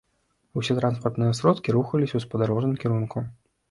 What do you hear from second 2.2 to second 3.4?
спадарожным кірунку.